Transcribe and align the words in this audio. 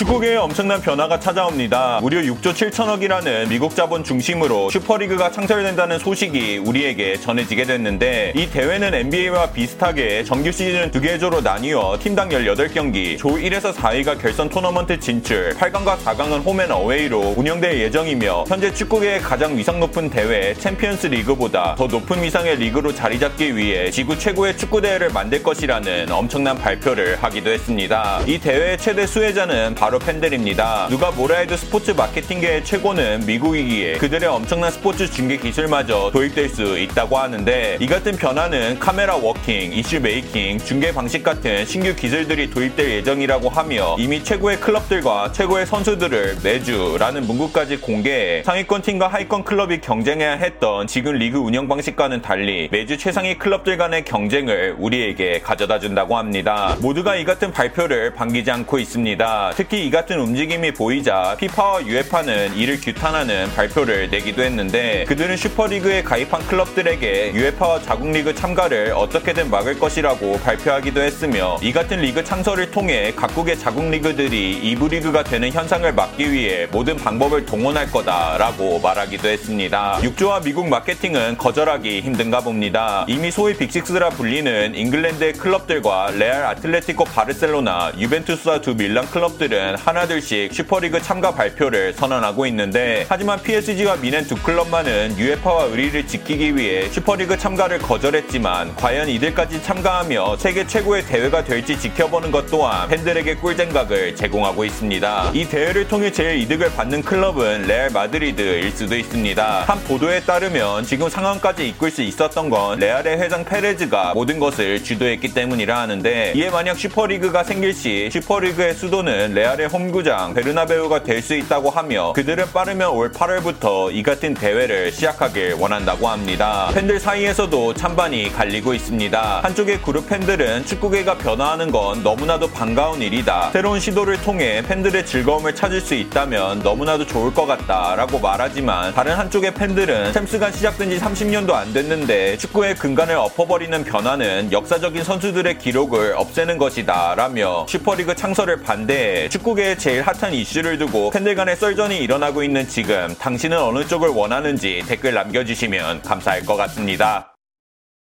축구계에 0.00 0.36
엄청난 0.36 0.80
변화가 0.80 1.20
찾아옵니다. 1.20 1.98
무려 2.00 2.20
6조 2.22 2.54
7천억이라는 2.54 3.48
미국 3.50 3.76
자본 3.76 4.02
중심으로 4.02 4.70
슈퍼리그가 4.70 5.30
창설된다는 5.30 5.98
소식이 5.98 6.56
우리에게 6.64 7.20
전해지게 7.20 7.64
됐는데 7.64 8.32
이 8.34 8.48
대회는 8.48 8.94
NBA와 8.94 9.50
비슷하게 9.50 10.24
정규 10.24 10.52
시즌 10.52 10.90
두 10.90 11.02
개 11.02 11.18
조로 11.18 11.42
나뉘어 11.42 11.98
팀당 12.00 12.30
18경기, 12.30 13.18
조 13.18 13.28
1에서 13.28 13.74
4위가 13.74 14.18
결선 14.18 14.48
토너먼트 14.48 14.98
진출, 15.00 15.54
8강과 15.56 15.98
4강은 15.98 16.46
home 16.46 16.60
and 16.60 16.70
away로 16.70 17.34
운영될 17.36 17.78
예정이며 17.80 18.44
현재 18.48 18.72
축구계의 18.72 19.20
가장 19.20 19.54
위상 19.58 19.80
높은 19.80 20.08
대회 20.08 20.54
챔피언스 20.54 21.08
리그보다 21.08 21.74
더 21.76 21.86
높은 21.86 22.22
위상의 22.22 22.56
리그로 22.56 22.94
자리 22.94 23.18
잡기 23.20 23.54
위해 23.54 23.90
지구 23.90 24.18
최고의 24.18 24.56
축구 24.56 24.80
대회를 24.80 25.10
만들 25.10 25.42
것이라는 25.42 26.10
엄청난 26.10 26.56
발표를 26.56 27.22
하기도 27.22 27.50
했습니다. 27.50 28.22
이 28.26 28.38
대회의 28.38 28.78
최대 28.78 29.06
수혜자는 29.06 29.74
바로 29.74 29.89
바로 29.90 29.98
팬들입니다. 29.98 30.86
누가 30.88 31.10
뭐라 31.10 31.38
해도 31.38 31.56
스포츠 31.56 31.90
마케팅계의 31.90 32.64
최고는 32.64 33.26
미국이기에 33.26 33.94
그들의 33.94 34.28
엄청난 34.28 34.70
스포츠 34.70 35.10
중계 35.10 35.36
기술마저 35.36 36.12
도입될 36.12 36.48
수 36.48 36.78
있다고 36.78 37.18
하는데 37.18 37.76
이 37.80 37.86
같은 37.88 38.14
변화는 38.14 38.78
카메라 38.78 39.16
walking, 39.16 39.72
이슈 39.72 39.98
making, 39.98 40.58
중계 40.58 40.94
방식 40.94 41.24
같은 41.24 41.66
신규 41.66 41.92
기술들이 41.96 42.50
도입될 42.50 42.88
예정이라고 42.88 43.48
하며 43.48 43.96
이미 43.98 44.22
최고의 44.22 44.60
클럽들과 44.60 45.32
최고의 45.32 45.66
선수들을 45.66 46.36
매주라는 46.44 47.26
문구까지 47.26 47.78
공개해 47.78 48.44
상위권 48.44 48.82
팀과 48.82 49.08
하위권 49.08 49.42
클럽이 49.42 49.80
경쟁해야 49.80 50.34
했던 50.34 50.86
지금 50.86 51.14
리그 51.14 51.38
운영 51.38 51.66
방식과는 51.66 52.22
달리 52.22 52.68
매주 52.70 52.96
최상위 52.96 53.38
클럽들 53.38 53.76
간의 53.76 54.04
경쟁을 54.04 54.76
우리에게 54.78 55.40
가져다 55.40 55.80
준다고 55.80 56.16
합니다. 56.16 56.76
모두가 56.80 57.16
이 57.16 57.24
같은 57.24 57.50
발표를 57.50 58.14
반기지 58.14 58.52
않고 58.52 58.78
있습니다. 58.78 59.54
특히 59.56 59.79
이 59.80 59.90
같은 59.90 60.18
움직임이 60.20 60.72
보이자 60.72 61.36
피파와 61.38 61.86
유에파는 61.86 62.54
이를 62.54 62.78
규탄하는 62.80 63.50
발표를 63.54 64.10
내기도 64.10 64.42
했는데 64.42 65.04
그들은 65.08 65.38
슈퍼리그에 65.38 66.02
가입한 66.02 66.46
클럽들에게 66.46 67.32
유에파와 67.32 67.80
자국리그 67.80 68.34
참가를 68.34 68.92
어떻게든 68.94 69.50
막을 69.50 69.78
것이라고 69.78 70.38
발표하기도 70.40 71.00
했으며 71.00 71.58
이 71.62 71.72
같은 71.72 72.00
리그 72.00 72.22
창설을 72.22 72.70
통해 72.70 73.12
각국의 73.16 73.58
자국리그들이 73.58 74.76
2부 74.76 74.90
리그가 74.90 75.24
되는 75.24 75.50
현상을 75.50 75.90
막기 75.94 76.30
위해 76.30 76.66
모든 76.70 76.96
방법을 76.96 77.46
동원할 77.46 77.90
거다라고 77.90 78.80
말하기도 78.80 79.28
했습니다. 79.28 79.98
6조와 80.02 80.44
미국 80.44 80.68
마케팅은 80.68 81.38
거절하기 81.38 82.02
힘든가 82.02 82.40
봅니다. 82.40 83.06
이미 83.08 83.30
소위 83.30 83.56
Big 83.56 83.76
Six라 83.76 84.10
불리는 84.10 84.74
잉글랜드의 84.74 85.32
클럽들과 85.34 86.10
레알 86.18 86.44
아틀레티코 86.44 87.04
바르셀로나, 87.04 87.92
유벤투스와 87.98 88.60
두 88.60 88.74
밀란 88.74 89.06
클럽들은 89.06 89.59
하나둘씩 89.78 90.52
슈퍼리그 90.52 91.00
참가 91.02 91.32
발표를 91.32 91.92
선언하고 91.92 92.46
있는데 92.46 93.06
하지만 93.08 93.42
PSG와 93.42 93.96
뮌헨 93.96 94.24
두 94.24 94.34
클럽만은 94.36 95.18
유에파와 95.18 95.64
의리를 95.64 96.06
지키기 96.06 96.56
위해 96.56 96.88
슈퍼리그 96.88 97.36
참가를 97.36 97.78
거절했지만 97.78 98.76
과연 98.76 99.08
이들까지 99.08 99.62
참가하며 99.62 100.36
세계 100.38 100.66
최고의 100.66 101.04
대회가 101.06 101.44
될지 101.44 101.78
지켜보는 101.78 102.30
것 102.30 102.46
또한 102.50 102.88
팬들에게 102.88 103.36
꿀잼각을 103.36 104.16
제공하고 104.16 104.64
있습니다. 104.64 105.32
이 105.34 105.44
대회를 105.48 105.88
통해 105.88 106.10
제일 106.10 106.40
이득을 106.40 106.72
받는 106.72 107.02
클럽은 107.02 107.62
레알 107.62 107.90
마드리드일 107.90 108.70
수도 108.72 108.96
있습니다. 108.96 109.64
한 109.64 109.84
보도에 109.84 110.20
따르면 110.20 110.84
지금 110.84 111.08
상황까지 111.08 111.68
이끌 111.68 111.90
수 111.90 112.02
있었던 112.02 112.50
건 112.50 112.78
레알의 112.78 113.18
회장 113.18 113.44
페레즈가 113.44 114.14
모든 114.14 114.38
것을 114.38 114.82
주도했기 114.82 115.34
때문이라 115.34 115.78
하는데 115.78 116.32
이에 116.34 116.50
만약 116.50 116.78
슈퍼리그가 116.78 117.44
생길 117.44 117.74
시 117.74 118.08
슈퍼리그의 118.12 118.74
수도는 118.74 119.34
레알 119.34 119.49
레알의 119.50 119.68
홈구장 119.68 120.34
베르나베우가 120.34 121.02
될 121.02 121.20
수 121.20 121.34
있다고 121.34 121.68
하며 121.70 122.14
그들은 122.14 122.46
빠르면 122.52 122.88
올 122.90 123.12
8월부터 123.12 123.92
이 123.94 124.02
같은 124.02 124.32
대회를 124.32 124.90
시작하길 124.90 125.54
원한다고 125.60 126.08
합니다. 126.08 126.70
팬들 126.72 126.98
사이에서도 126.98 127.74
찬반이 127.74 128.32
갈리고 128.32 128.72
있습니다. 128.72 129.40
한쪽의 129.42 129.82
그룹 129.82 130.08
팬들은 130.08 130.64
축구계가 130.64 131.18
변화하는 131.18 131.70
건 131.70 132.02
너무나도 132.02 132.48
반가운 132.52 133.02
일이다. 133.02 133.50
새로운 133.52 133.80
시도를 133.80 134.22
통해 134.22 134.62
팬들의 134.66 135.04
즐거움을 135.04 135.54
찾을 135.54 135.82
수 135.82 135.94
있다면 135.94 136.60
너무나도 136.60 137.06
좋을 137.06 137.34
것 137.34 137.44
같다라고 137.44 138.18
말하지만 138.18 138.94
다른 138.94 139.14
한쪽의 139.14 139.52
팬들은 139.52 140.14
챔스가 140.14 140.50
시작된 140.50 140.90
지 140.90 140.98
30년도 140.98 141.52
안 141.52 141.72
됐는데 141.74 142.38
축구의 142.38 142.76
근간을 142.76 143.14
엎어버리는 143.14 143.84
변화는 143.84 144.52
역사적인 144.52 145.04
선수들의 145.04 145.58
기록을 145.58 146.14
없애는 146.16 146.56
것이다 146.56 147.14
라며 147.16 147.66
슈퍼리그 147.68 148.14
창설을 148.14 148.62
반대해 148.62 149.28
축구계의 149.40 149.78
제일 149.78 150.02
핫한 150.02 150.34
이슈를 150.34 150.78
두고 150.78 151.10
팬들 151.10 151.34
간의 151.34 151.56
썰전이 151.56 151.98
일어나고 151.98 152.42
있는 152.42 152.66
지금 152.68 153.14
당신은 153.18 153.58
어느 153.58 153.86
쪽을 153.86 154.08
원하는지 154.08 154.82
댓글 154.86 155.14
남겨주시면 155.14 156.02
감사할 156.02 156.44
것 156.44 156.56
같습니다. 156.56 157.34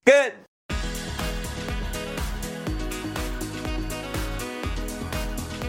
끝! 0.05 0.50